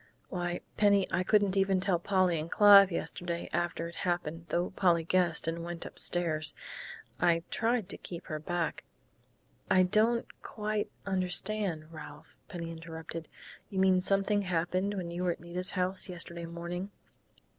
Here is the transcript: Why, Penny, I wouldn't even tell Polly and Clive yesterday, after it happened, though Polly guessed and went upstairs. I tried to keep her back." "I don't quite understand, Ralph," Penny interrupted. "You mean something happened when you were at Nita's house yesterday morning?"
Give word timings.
Why, 0.29 0.61
Penny, 0.77 1.07
I 1.11 1.23
wouldn't 1.31 1.55
even 1.55 1.79
tell 1.79 1.99
Polly 1.99 2.39
and 2.39 2.49
Clive 2.49 2.91
yesterday, 2.91 3.47
after 3.53 3.87
it 3.87 3.97
happened, 3.97 4.47
though 4.49 4.71
Polly 4.71 5.03
guessed 5.03 5.47
and 5.47 5.63
went 5.63 5.85
upstairs. 5.85 6.55
I 7.19 7.43
tried 7.51 7.87
to 7.89 7.97
keep 7.99 8.25
her 8.25 8.39
back." 8.39 8.83
"I 9.69 9.83
don't 9.83 10.25
quite 10.41 10.89
understand, 11.05 11.93
Ralph," 11.93 12.35
Penny 12.49 12.71
interrupted. 12.71 13.29
"You 13.69 13.77
mean 13.77 14.01
something 14.01 14.41
happened 14.41 14.95
when 14.95 15.11
you 15.11 15.23
were 15.23 15.33
at 15.33 15.39
Nita's 15.39 15.69
house 15.77 16.09
yesterday 16.09 16.47
morning?" 16.47 16.89